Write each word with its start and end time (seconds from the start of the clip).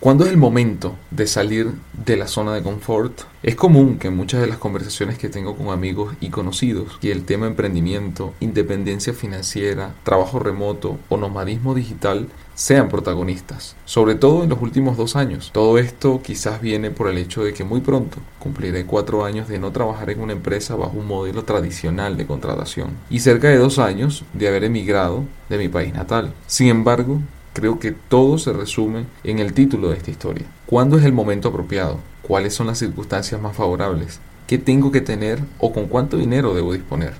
¿Cuándo 0.00 0.24
es 0.24 0.30
el 0.30 0.36
momento 0.36 0.94
de 1.10 1.26
salir 1.26 1.72
de 1.92 2.16
la 2.16 2.28
zona 2.28 2.54
de 2.54 2.62
confort? 2.62 3.22
Es 3.42 3.56
común 3.56 3.98
que 3.98 4.06
en 4.06 4.16
muchas 4.16 4.40
de 4.40 4.46
las 4.46 4.58
conversaciones 4.58 5.18
que 5.18 5.28
tengo 5.28 5.56
con 5.56 5.70
amigos 5.70 6.14
y 6.20 6.30
conocidos 6.30 6.98
que 7.00 7.10
el 7.10 7.24
tema 7.24 7.48
emprendimiento, 7.48 8.32
independencia 8.38 9.12
financiera, 9.12 9.94
trabajo 10.04 10.38
remoto 10.38 11.00
o 11.08 11.16
nomadismo 11.16 11.74
digital 11.74 12.28
sean 12.54 12.88
protagonistas, 12.88 13.74
sobre 13.86 14.14
todo 14.14 14.44
en 14.44 14.50
los 14.50 14.62
últimos 14.62 14.96
dos 14.96 15.16
años. 15.16 15.50
Todo 15.52 15.78
esto 15.78 16.22
quizás 16.22 16.60
viene 16.60 16.92
por 16.92 17.08
el 17.08 17.18
hecho 17.18 17.42
de 17.42 17.52
que 17.52 17.64
muy 17.64 17.80
pronto 17.80 18.18
cumpliré 18.38 18.86
cuatro 18.86 19.24
años 19.24 19.48
de 19.48 19.58
no 19.58 19.72
trabajar 19.72 20.10
en 20.10 20.20
una 20.20 20.32
empresa 20.32 20.76
bajo 20.76 20.96
un 20.96 21.08
modelo 21.08 21.42
tradicional 21.42 22.16
de 22.16 22.26
contratación 22.26 22.90
y 23.10 23.18
cerca 23.18 23.48
de 23.48 23.56
dos 23.56 23.80
años 23.80 24.24
de 24.32 24.46
haber 24.46 24.62
emigrado 24.62 25.24
de 25.48 25.58
mi 25.58 25.68
país 25.68 25.92
natal. 25.92 26.32
Sin 26.46 26.68
embargo, 26.68 27.20
Creo 27.52 27.78
que 27.78 27.92
todo 27.92 28.38
se 28.38 28.52
resume 28.52 29.06
en 29.24 29.38
el 29.38 29.52
título 29.52 29.90
de 29.90 29.96
esta 29.96 30.10
historia. 30.10 30.46
¿Cuándo 30.66 30.98
es 30.98 31.04
el 31.04 31.12
momento 31.12 31.48
apropiado? 31.48 31.98
¿Cuáles 32.22 32.54
son 32.54 32.68
las 32.68 32.78
circunstancias 32.78 33.40
más 33.40 33.56
favorables? 33.56 34.20
¿Qué 34.46 34.58
tengo 34.58 34.92
que 34.92 35.00
tener 35.00 35.40
o 35.58 35.72
con 35.72 35.86
cuánto 35.86 36.16
dinero 36.16 36.54
debo 36.54 36.72
disponer? 36.72 37.14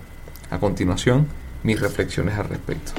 A 0.50 0.58
continuación, 0.58 1.26
mis 1.62 1.80
reflexiones 1.80 2.38
al 2.38 2.48
respecto. 2.48 2.92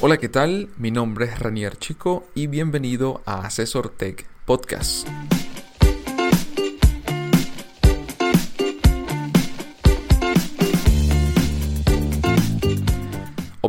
Hola, 0.00 0.18
¿qué 0.18 0.28
tal? 0.28 0.68
Mi 0.76 0.90
nombre 0.90 1.26
es 1.26 1.38
Ranier 1.38 1.76
Chico 1.76 2.26
y 2.34 2.46
bienvenido 2.46 3.22
a 3.26 3.46
Asesor 3.46 3.88
Tech 3.88 4.26
Podcast. 4.44 5.08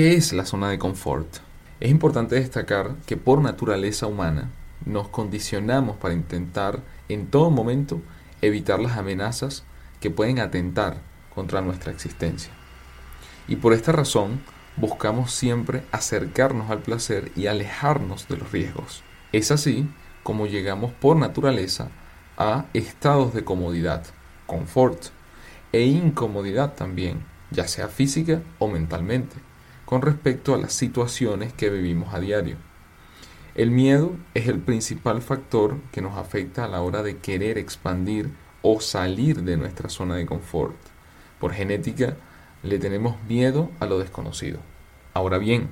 ¿Qué 0.00 0.14
es 0.14 0.32
la 0.32 0.46
zona 0.46 0.70
de 0.70 0.78
confort? 0.78 1.28
Es 1.78 1.90
importante 1.90 2.36
destacar 2.36 2.96
que 3.04 3.18
por 3.18 3.42
naturaleza 3.42 4.06
humana 4.06 4.50
nos 4.86 5.08
condicionamos 5.08 5.98
para 5.98 6.14
intentar 6.14 6.80
en 7.10 7.26
todo 7.26 7.50
momento 7.50 8.00
evitar 8.40 8.80
las 8.80 8.96
amenazas 8.96 9.62
que 10.00 10.08
pueden 10.08 10.38
atentar 10.38 11.02
contra 11.34 11.60
nuestra 11.60 11.92
existencia. 11.92 12.50
Y 13.46 13.56
por 13.56 13.74
esta 13.74 13.92
razón 13.92 14.40
buscamos 14.78 15.32
siempre 15.34 15.82
acercarnos 15.92 16.70
al 16.70 16.78
placer 16.78 17.30
y 17.36 17.48
alejarnos 17.48 18.26
de 18.26 18.38
los 18.38 18.50
riesgos. 18.52 19.02
Es 19.32 19.50
así 19.50 19.86
como 20.22 20.46
llegamos 20.46 20.94
por 20.94 21.18
naturaleza 21.18 21.90
a 22.38 22.64
estados 22.72 23.34
de 23.34 23.44
comodidad, 23.44 24.06
confort 24.46 25.08
e 25.74 25.82
incomodidad 25.82 26.72
también, 26.72 27.22
ya 27.50 27.68
sea 27.68 27.88
física 27.88 28.40
o 28.58 28.66
mentalmente 28.66 29.49
con 29.90 30.02
respecto 30.02 30.54
a 30.54 30.58
las 30.58 30.72
situaciones 30.72 31.52
que 31.52 31.68
vivimos 31.68 32.14
a 32.14 32.20
diario. 32.20 32.58
El 33.56 33.72
miedo 33.72 34.12
es 34.34 34.46
el 34.46 34.60
principal 34.60 35.20
factor 35.20 35.78
que 35.90 36.00
nos 36.00 36.16
afecta 36.16 36.64
a 36.64 36.68
la 36.68 36.80
hora 36.80 37.02
de 37.02 37.16
querer 37.16 37.58
expandir 37.58 38.30
o 38.62 38.80
salir 38.80 39.42
de 39.42 39.56
nuestra 39.56 39.88
zona 39.88 40.14
de 40.14 40.26
confort. 40.26 40.76
Por 41.40 41.54
genética, 41.54 42.16
le 42.62 42.78
tenemos 42.78 43.16
miedo 43.28 43.72
a 43.80 43.86
lo 43.86 43.98
desconocido. 43.98 44.60
Ahora 45.12 45.38
bien, 45.38 45.70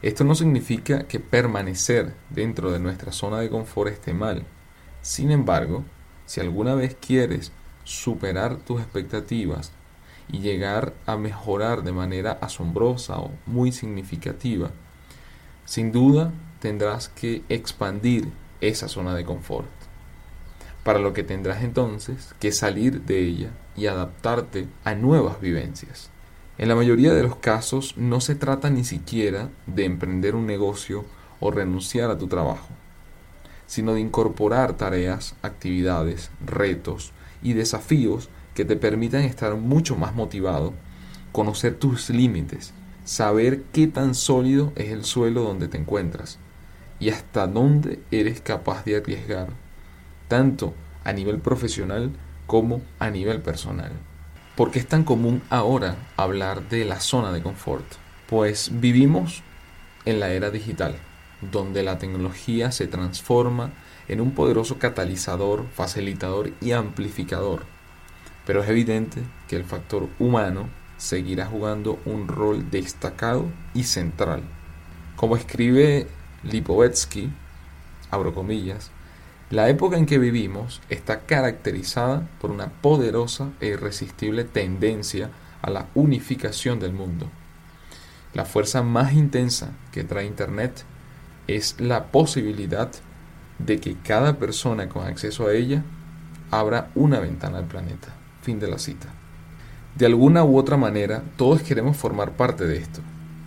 esto 0.00 0.22
no 0.22 0.36
significa 0.36 1.08
que 1.08 1.18
permanecer 1.18 2.14
dentro 2.30 2.70
de 2.70 2.78
nuestra 2.78 3.10
zona 3.10 3.40
de 3.40 3.50
confort 3.50 3.90
esté 3.90 4.14
mal. 4.14 4.46
Sin 5.02 5.32
embargo, 5.32 5.82
si 6.24 6.40
alguna 6.40 6.76
vez 6.76 6.96
quieres 7.04 7.50
superar 7.82 8.58
tus 8.58 8.80
expectativas 8.80 9.72
y 10.28 10.40
llegar 10.40 10.94
a 11.06 11.16
mejorar 11.16 11.82
de 11.82 11.92
manera 11.92 12.38
asombrosa 12.40 13.18
o 13.18 13.30
muy 13.46 13.72
significativa, 13.72 14.70
sin 15.64 15.92
duda 15.92 16.32
tendrás 16.60 17.08
que 17.08 17.42
expandir 17.48 18.28
esa 18.60 18.88
zona 18.88 19.14
de 19.14 19.24
confort, 19.24 19.68
para 20.82 20.98
lo 20.98 21.12
que 21.12 21.22
tendrás 21.22 21.62
entonces 21.62 22.34
que 22.40 22.52
salir 22.52 23.02
de 23.02 23.20
ella 23.20 23.50
y 23.76 23.86
adaptarte 23.86 24.68
a 24.84 24.94
nuevas 24.94 25.40
vivencias. 25.40 26.10
En 26.58 26.68
la 26.68 26.74
mayoría 26.74 27.12
de 27.12 27.22
los 27.22 27.36
casos 27.36 27.96
no 27.98 28.20
se 28.20 28.34
trata 28.34 28.70
ni 28.70 28.84
siquiera 28.84 29.50
de 29.66 29.84
emprender 29.84 30.34
un 30.34 30.46
negocio 30.46 31.04
o 31.38 31.50
renunciar 31.50 32.10
a 32.10 32.16
tu 32.16 32.28
trabajo, 32.28 32.68
sino 33.66 33.92
de 33.92 34.00
incorporar 34.00 34.74
tareas, 34.74 35.34
actividades, 35.42 36.30
retos 36.44 37.12
y 37.42 37.52
desafíos 37.52 38.30
que 38.56 38.64
te 38.64 38.74
permitan 38.74 39.20
estar 39.22 39.54
mucho 39.54 39.96
más 39.96 40.14
motivado, 40.14 40.72
conocer 41.30 41.74
tus 41.74 42.08
límites, 42.08 42.72
saber 43.04 43.64
qué 43.70 43.86
tan 43.86 44.14
sólido 44.14 44.72
es 44.76 44.90
el 44.90 45.04
suelo 45.04 45.42
donde 45.42 45.68
te 45.68 45.76
encuentras 45.76 46.38
y 46.98 47.10
hasta 47.10 47.46
dónde 47.46 48.00
eres 48.10 48.40
capaz 48.40 48.82
de 48.86 48.96
arriesgar, 48.96 49.48
tanto 50.26 50.72
a 51.04 51.12
nivel 51.12 51.38
profesional 51.38 52.12
como 52.46 52.80
a 52.98 53.10
nivel 53.10 53.42
personal. 53.42 53.92
¿Por 54.56 54.70
qué 54.70 54.78
es 54.78 54.86
tan 54.86 55.04
común 55.04 55.42
ahora 55.50 55.96
hablar 56.16 56.66
de 56.70 56.86
la 56.86 56.98
zona 57.00 57.32
de 57.32 57.42
confort? 57.42 57.84
Pues 58.26 58.70
vivimos 58.80 59.42
en 60.06 60.18
la 60.18 60.30
era 60.30 60.50
digital, 60.50 60.96
donde 61.52 61.82
la 61.82 61.98
tecnología 61.98 62.72
se 62.72 62.86
transforma 62.86 63.74
en 64.08 64.22
un 64.22 64.30
poderoso 64.30 64.78
catalizador, 64.78 65.66
facilitador 65.74 66.52
y 66.62 66.72
amplificador 66.72 67.75
pero 68.46 68.62
es 68.62 68.68
evidente 68.70 69.22
que 69.48 69.56
el 69.56 69.64
factor 69.64 70.08
humano 70.18 70.68
seguirá 70.96 71.46
jugando 71.46 72.00
un 72.06 72.28
rol 72.28 72.70
destacado 72.70 73.44
y 73.74 73.82
central. 73.82 74.42
Como 75.16 75.36
escribe 75.36 76.06
Lipovetsky, 76.44 77.30
abro 78.10 78.32
comillas, 78.32 78.90
la 79.50 79.68
época 79.68 79.96
en 79.96 80.06
que 80.06 80.18
vivimos 80.18 80.80
está 80.88 81.20
caracterizada 81.20 82.28
por 82.40 82.50
una 82.50 82.68
poderosa 82.68 83.50
e 83.60 83.66
irresistible 83.68 84.44
tendencia 84.44 85.30
a 85.62 85.70
la 85.70 85.86
unificación 85.94 86.80
del 86.80 86.92
mundo. 86.92 87.28
La 88.34 88.44
fuerza 88.44 88.82
más 88.82 89.12
intensa 89.12 89.72
que 89.92 90.04
trae 90.04 90.26
Internet 90.26 90.84
es 91.46 91.80
la 91.80 92.06
posibilidad 92.06 92.90
de 93.58 93.80
que 93.80 93.96
cada 93.96 94.38
persona 94.38 94.88
con 94.88 95.06
acceso 95.06 95.46
a 95.46 95.54
ella 95.54 95.82
abra 96.50 96.90
una 96.94 97.20
ventana 97.20 97.58
al 97.58 97.66
planeta. 97.66 98.25
Fin 98.46 98.60
de 98.60 98.68
la 98.68 98.78
cita. 98.78 99.08
De 99.98 100.06
alguna 100.06 100.44
u 100.44 100.56
otra 100.56 100.76
manera, 100.76 101.24
todos 101.36 101.62
queremos 101.62 101.96
formar 101.96 102.36
parte 102.36 102.64
de 102.64 102.76
esto. 102.76 103.00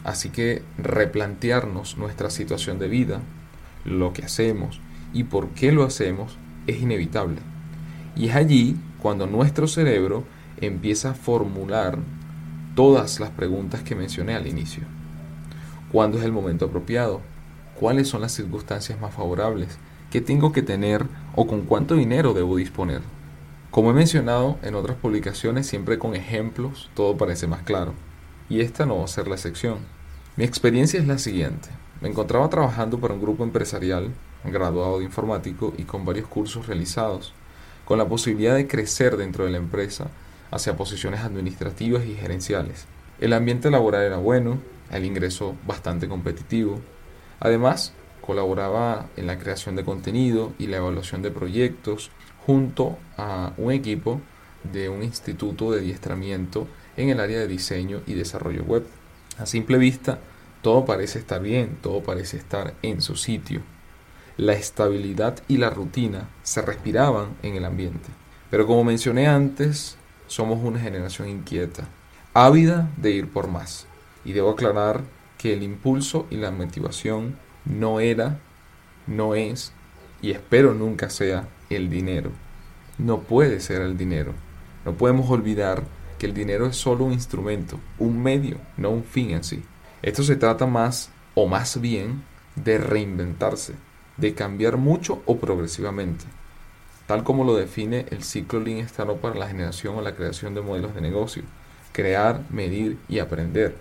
Así 0.03 0.27
que 0.27 0.61
replantearnos 0.77 1.97
nuestra 1.97 2.29
situación 2.29 2.79
de 2.79 2.89
vida, 2.89 3.21
lo 3.85 4.11
que 4.11 4.25
hacemos 4.25 4.81
y 5.13 5.23
por 5.23 5.51
qué 5.51 5.71
lo 5.71 5.85
hacemos 5.85 6.37
es 6.67 6.81
inevitable. 6.81 7.37
Y 8.17 8.27
es 8.27 8.35
allí 8.35 8.75
cuando 9.01 9.25
nuestro 9.25 9.69
cerebro 9.69 10.25
empieza 10.59 11.11
a 11.11 11.15
formular 11.15 11.97
todas 12.75 13.21
las 13.21 13.29
preguntas 13.29 13.83
que 13.83 13.95
mencioné 13.95 14.35
al 14.35 14.47
inicio. 14.47 14.83
¿Cuándo 15.93 16.17
es 16.17 16.25
el 16.25 16.33
momento 16.33 16.65
apropiado? 16.65 17.21
¿Cuáles 17.79 18.09
son 18.09 18.19
las 18.19 18.33
circunstancias 18.33 18.99
más 18.99 19.13
favorables? 19.13 19.77
¿Qué 20.11 20.19
tengo 20.19 20.51
que 20.51 20.61
tener 20.61 21.05
o 21.37 21.47
con 21.47 21.61
cuánto 21.61 21.95
dinero 21.95 22.33
debo 22.33 22.57
disponer? 22.57 22.99
Como 23.71 23.91
he 23.91 23.93
mencionado 23.93 24.57
en 24.63 24.73
otras 24.73 24.97
publicaciones, 24.97 25.67
siempre 25.67 25.99
con 25.99 26.15
ejemplos 26.15 26.89
todo 26.95 27.17
parece 27.17 27.45
más 27.45 27.61
claro. 27.61 27.93
Y 28.49 28.61
esta 28.61 28.87
no 28.87 28.97
va 28.97 29.05
a 29.05 29.07
ser 29.07 29.27
la 29.27 29.35
excepción. 29.35 29.77
Mi 30.37 30.43
experiencia 30.43 30.99
es 30.99 31.05
la 31.05 31.19
siguiente. 31.19 31.69
Me 32.01 32.09
encontraba 32.09 32.49
trabajando 32.49 32.99
para 32.99 33.13
un 33.13 33.21
grupo 33.21 33.43
empresarial, 33.43 34.11
graduado 34.43 34.97
de 34.97 35.05
informático 35.05 35.73
y 35.77 35.83
con 35.83 36.03
varios 36.03 36.27
cursos 36.27 36.65
realizados, 36.65 37.31
con 37.85 37.99
la 37.99 38.07
posibilidad 38.07 38.55
de 38.55 38.67
crecer 38.67 39.17
dentro 39.17 39.45
de 39.45 39.51
la 39.51 39.57
empresa 39.57 40.07
hacia 40.49 40.75
posiciones 40.75 41.19
administrativas 41.19 42.05
y 42.05 42.15
gerenciales. 42.15 42.87
El 43.19 43.33
ambiente 43.33 43.69
laboral 43.69 44.01
era 44.01 44.17
bueno, 44.17 44.57
el 44.91 45.05
ingreso 45.05 45.55
bastante 45.67 46.07
competitivo. 46.07 46.79
Además, 47.39 47.93
colaboraba 48.21 49.07
en 49.15 49.27
la 49.27 49.37
creación 49.37 49.75
de 49.75 49.83
contenido 49.83 50.53
y 50.57 50.65
la 50.67 50.77
evaluación 50.77 51.21
de 51.21 51.29
proyectos 51.29 52.09
junto 52.49 52.97
a 53.15 53.53
un 53.57 53.71
equipo 53.71 54.21
de 54.63 54.89
un 54.89 55.03
instituto 55.03 55.71
de 55.71 55.81
adiestramiento 55.81 56.67
en 56.97 57.09
el 57.09 57.19
área 57.19 57.37
de 57.37 57.47
diseño 57.47 58.01
y 58.07 58.15
desarrollo 58.15 58.63
web. 58.63 58.87
A 59.37 59.45
simple 59.45 59.77
vista 59.77 60.17
Todo 60.63 60.83
parece 60.83 61.19
estar 61.19 61.43
bien, 61.43 61.77
todo 61.79 62.01
parece 62.01 62.37
estar 62.37 62.73
en 62.81 63.03
su 63.03 63.15
sitio. 63.15 63.61
La 64.35 64.53
estabilidad 64.53 65.37
y 65.47 65.57
la 65.57 65.69
rutina 65.69 66.27
se 66.41 66.63
respiraban 66.63 67.37
en 67.43 67.53
el 67.53 67.65
ambiente. 67.65 68.09
Pero 68.49 68.65
como 68.65 68.83
mencioné 68.83 69.27
antes, 69.27 69.95
somos 70.25 70.57
una 70.63 70.79
generación 70.79 71.29
inquieta, 71.29 71.87
ávida 72.33 72.89
de 72.97 73.11
ir 73.11 73.29
por 73.29 73.47
más. 73.47 73.85
Y 74.25 74.33
debo 74.33 74.49
aclarar 74.49 75.03
que 75.37 75.53
el 75.53 75.61
impulso 75.61 76.25
y 76.31 76.37
la 76.37 76.49
motivación 76.49 77.37
no 77.63 77.99
era, 77.99 78.39
no 79.05 79.35
es 79.35 79.71
y 80.21 80.31
espero 80.31 80.73
nunca 80.73 81.09
sea 81.09 81.47
el 81.69 81.89
dinero. 81.89 82.31
No 82.97 83.21
puede 83.21 83.59
ser 83.59 83.81
el 83.81 83.97
dinero. 83.97 84.33
No 84.85 84.93
podemos 84.93 85.29
olvidar 85.29 85.83
que 86.17 86.25
el 86.25 86.33
dinero 86.33 86.65
es 86.67 86.75
solo 86.75 87.05
un 87.05 87.13
instrumento, 87.13 87.79
un 87.97 88.21
medio, 88.21 88.57
no 88.77 88.89
un 88.89 89.03
fin 89.03 89.31
en 89.31 89.43
sí. 89.43 89.63
Esto 90.01 90.23
se 90.23 90.35
trata 90.35 90.65
más, 90.65 91.11
o 91.33 91.47
más 91.47 91.79
bien, 91.79 92.23
de 92.55 92.77
reinventarse, 92.77 93.73
de 94.17 94.33
cambiar 94.33 94.77
mucho 94.77 95.21
o 95.25 95.37
progresivamente, 95.37 96.25
tal 97.07 97.23
como 97.23 97.43
lo 97.43 97.55
define 97.55 98.05
el 98.11 98.23
ciclo 98.23 98.59
Lean 98.59 98.79
Startup 98.85 99.19
para 99.19 99.35
la 99.35 99.47
generación 99.47 99.95
o 99.95 100.01
la 100.01 100.15
creación 100.15 100.53
de 100.53 100.61
modelos 100.61 100.93
de 100.93 101.01
negocio. 101.01 101.43
Crear, 101.91 102.43
medir 102.49 102.97
y 103.07 103.19
aprender. 103.19 103.75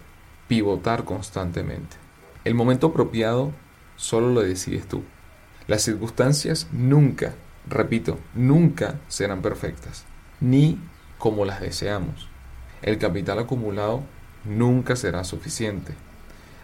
Pivotar 0.47 1.05
constantemente. 1.05 1.97
El 2.45 2.55
momento 2.55 2.87
apropiado 2.87 3.53
solo 3.97 4.31
lo 4.31 4.41
decides 4.41 4.89
tú. 4.89 5.03
Las 5.69 5.83
circunstancias 5.83 6.67
nunca, 6.73 7.35
repito, 7.69 8.19
nunca 8.35 9.01
serán 9.07 9.43
perfectas, 9.43 10.07
ni 10.41 10.81
como 11.19 11.45
las 11.45 11.61
deseamos. 11.61 12.27
El 12.81 12.97
capital 12.97 13.39
acumulado 13.39 14.03
nunca 14.47 14.97
será 14.97 15.25
suficiente. 15.25 15.93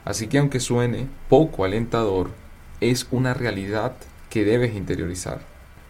Así 0.06 0.26
que 0.26 0.38
aunque 0.38 0.58
suene 0.58 1.06
poco 1.28 1.66
alentador, 1.66 2.30
es 2.80 3.06
una 3.10 3.34
realidad 3.34 3.94
que 4.30 4.46
debes 4.46 4.74
interiorizar. 4.74 5.40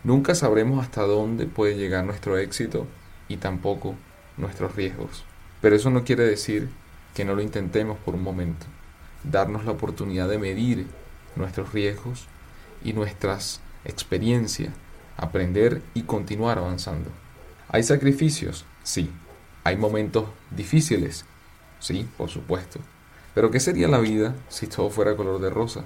Nunca 0.02 0.34
sabremos 0.34 0.82
hasta 0.82 1.02
dónde 1.02 1.46
puede 1.46 1.76
llegar 1.76 2.04
nuestro 2.04 2.36
éxito 2.36 2.88
y 3.28 3.36
tampoco 3.36 3.94
nuestros 4.36 4.74
riesgos. 4.74 5.24
Pero 5.60 5.76
eso 5.76 5.88
no 5.88 6.02
quiere 6.02 6.24
decir 6.24 6.68
que 7.14 7.24
no 7.24 7.36
lo 7.36 7.42
intentemos 7.42 7.96
por 7.96 8.16
un 8.16 8.24
momento. 8.24 8.66
Darnos 9.22 9.64
la 9.64 9.70
oportunidad 9.70 10.28
de 10.28 10.38
medir 10.38 10.88
nuestros 11.36 11.72
riesgos 11.72 12.26
y 12.84 12.92
nuestras 12.92 13.60
experiencias, 13.84 14.72
aprender 15.16 15.82
y 15.94 16.02
continuar 16.02 16.58
avanzando. 16.58 17.10
¿Hay 17.68 17.82
sacrificios? 17.82 18.64
Sí. 18.84 19.10
¿Hay 19.64 19.76
momentos 19.76 20.26
difíciles? 20.50 21.24
Sí, 21.80 22.08
por 22.16 22.30
supuesto. 22.30 22.78
Pero 23.34 23.50
¿qué 23.50 23.58
sería 23.58 23.88
la 23.88 23.98
vida 23.98 24.36
si 24.48 24.66
todo 24.66 24.90
fuera 24.90 25.16
color 25.16 25.40
de 25.40 25.50
rosa? 25.50 25.84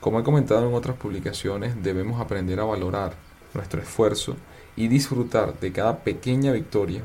Como 0.00 0.18
he 0.20 0.24
comentado 0.24 0.68
en 0.68 0.74
otras 0.74 0.96
publicaciones, 0.96 1.82
debemos 1.82 2.20
aprender 2.20 2.60
a 2.60 2.64
valorar 2.64 3.14
nuestro 3.54 3.80
esfuerzo 3.80 4.36
y 4.74 4.88
disfrutar 4.88 5.58
de 5.60 5.72
cada 5.72 5.98
pequeña 5.98 6.52
victoria, 6.52 7.02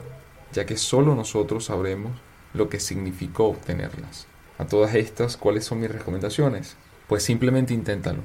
ya 0.51 0.65
que 0.65 0.77
solo 0.77 1.15
nosotros 1.15 1.65
sabremos 1.65 2.13
lo 2.53 2.69
que 2.69 2.79
significó 2.79 3.45
obtenerlas. 3.45 4.25
A 4.57 4.65
todas 4.65 4.95
estas, 4.95 5.38
¿cuáles 5.38 5.65
son 5.65 5.79
mis 5.79 5.91
recomendaciones? 5.91 6.75
Pues 7.07 7.23
simplemente 7.23 7.73
inténtalo. 7.73 8.21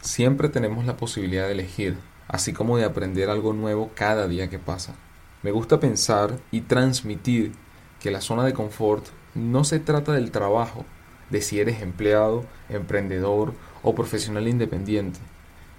Siempre 0.00 0.48
tenemos 0.48 0.84
la 0.84 0.96
posibilidad 0.96 1.46
de 1.46 1.52
elegir, 1.52 1.96
así 2.28 2.52
como 2.52 2.76
de 2.76 2.84
aprender 2.84 3.28
algo 3.28 3.52
nuevo 3.52 3.90
cada 3.94 4.28
día 4.28 4.48
que 4.48 4.58
pasa. 4.58 4.94
Me 5.42 5.50
gusta 5.50 5.80
pensar 5.80 6.38
y 6.50 6.62
transmitir 6.62 7.52
que 8.00 8.10
la 8.10 8.20
zona 8.20 8.44
de 8.44 8.54
confort 8.54 9.06
no 9.34 9.64
se 9.64 9.80
trata 9.80 10.12
del 10.12 10.30
trabajo, 10.30 10.84
de 11.30 11.40
si 11.40 11.60
eres 11.60 11.82
empleado, 11.82 12.44
emprendedor 12.68 13.54
o 13.82 13.94
profesional 13.94 14.48
independiente. 14.48 15.18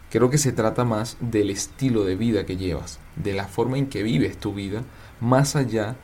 Creo 0.09 0.29
que 0.29 0.37
se 0.37 0.51
trata 0.51 0.85
más 0.85 1.17
del 1.19 1.49
estilo 1.49 2.03
de 2.03 2.15
vida 2.15 2.45
que 2.45 2.57
llevas, 2.57 2.99
de 3.15 3.33
la 3.33 3.47
forma 3.47 3.77
en 3.77 3.87
que 3.87 4.03
vives 4.03 4.37
tu 4.37 4.53
vida, 4.53 4.83
más 5.19 5.55
allá 5.55 5.95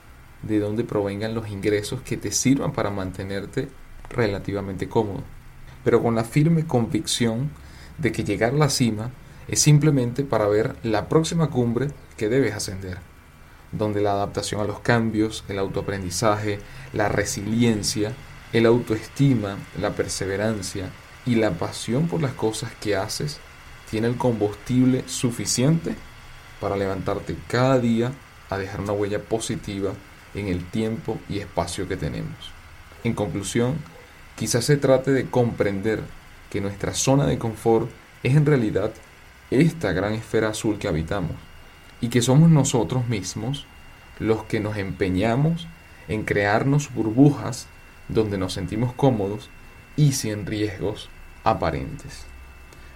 de 0.42 0.60
dónde 0.60 0.84
provengan 0.84 1.34
los 1.34 1.50
ingresos 1.50 2.02
que 2.02 2.18
te 2.18 2.32
sirvan 2.32 2.74
para 2.74 2.90
mantenerte 2.90 3.70
relativamente 4.10 4.90
cómodo 4.90 5.24
pero 5.84 6.02
con 6.02 6.16
la 6.16 6.24
firme 6.24 6.66
convicción 6.66 7.52
de 7.98 8.12
que 8.12 8.24
llegar 8.24 8.54
a 8.54 8.58
la 8.58 8.70
cima 8.70 9.12
es 9.48 9.62
simplemente 9.62 10.24
para 10.24 10.48
ver 10.48 10.76
la 10.84 11.10
próxima 11.10 11.50
cumbre 11.50 11.90
que 12.18 12.30
debes 12.30 12.54
ascender, 12.54 12.98
donde 13.72 14.02
la 14.02 14.12
adaptación 14.12 14.62
a 14.62 14.66
los 14.66 14.80
cambios, 14.80 15.44
el 15.48 15.60
autoaprendizaje, 15.60 16.60
la 16.94 17.10
resiliencia, 17.10 18.14
el 18.54 18.66
autoestima, 18.66 19.58
la 19.80 19.92
perseverancia 19.92 20.90
y 21.26 21.36
la 21.36 21.52
pasión 21.52 22.08
por 22.08 22.22
las 22.22 22.34
cosas 22.34 22.72
que 22.82 22.96
haces 22.96 23.40
tiene 23.90 24.08
el 24.08 24.18
combustible 24.18 25.04
suficiente 25.08 25.96
para 26.60 26.78
levantarte 26.78 27.36
cada 27.48 27.80
día 27.80 28.12
a 28.50 28.58
dejar 28.58 28.82
una 28.82 28.94
huella 28.94 29.20
positiva 29.20 29.94
en 30.34 30.48
el 30.48 30.66
tiempo 30.70 31.20
y 31.30 31.40
espacio 31.40 31.88
que 31.88 31.98
tenemos. 31.98 32.52
En 33.04 33.14
conclusión, 33.14 33.76
Quizás 34.36 34.66
se 34.66 34.78
trate 34.78 35.12
de 35.12 35.30
comprender 35.30 36.02
que 36.54 36.62
nuestra 36.62 36.94
zona 36.94 37.26
de 37.26 37.40
confort 37.40 37.90
es 38.22 38.36
en 38.36 38.46
realidad 38.46 38.94
esta 39.50 39.92
gran 39.92 40.14
esfera 40.14 40.50
azul 40.50 40.78
que 40.78 40.88
habitamos 40.88 41.32
y 42.00 42.10
que 42.10 42.22
somos 42.22 42.52
nosotros 42.52 43.08
mismos 43.08 43.66
los 44.20 44.44
que 44.44 44.60
nos 44.60 44.78
empeñamos 44.78 45.68
en 46.08 46.24
crearnos 46.24 46.94
burbujas 46.94 47.66
donde 48.08 48.38
nos 48.38 48.54
sentimos 48.54 48.94
cómodos 48.94 49.50
y 49.96 50.12
sin 50.12 50.46
riesgos 50.46 51.10
aparentes. 51.44 52.26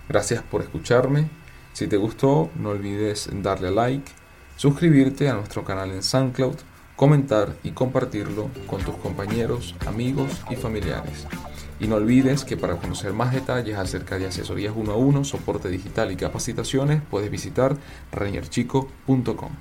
Gracias 0.08 0.44
por 0.44 0.62
escucharme. 0.62 1.28
Si 1.74 1.88
te 1.88 1.98
gustó, 1.98 2.52
no 2.60 2.70
olvides 2.70 3.28
darle 3.42 3.70
a 3.70 3.72
like, 3.72 4.12
suscribirte 4.56 5.30
a 5.30 5.34
nuestro 5.34 5.64
canal 5.64 5.90
en 5.90 6.04
SoundCloud 6.04 6.58
comentar 6.96 7.56
y 7.64 7.72
compartirlo 7.72 8.52
con 8.68 8.84
tus 8.84 8.96
compañeros, 8.98 9.74
amigos 9.88 10.44
y 10.52 10.56
familiares. 10.56 11.26
Y 11.80 11.88
no 11.88 11.96
olvides 11.96 12.44
que 12.44 12.58
para 12.58 12.78
conocer 12.78 13.14
más 13.14 13.34
detalles 13.34 13.78
acerca 13.78 14.18
de 14.18 14.28
asesorías 14.28 14.74
1 14.76 14.92
a 14.92 14.96
1, 14.96 15.24
soporte 15.24 15.70
digital 15.70 16.12
y 16.12 16.16
capacitaciones, 16.16 17.02
puedes 17.10 17.30
visitar 17.30 17.78
reñerchico.com. 18.12 19.52